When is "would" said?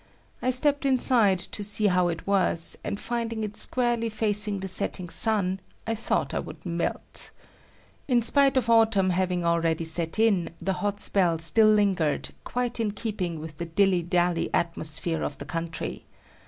6.39-6.65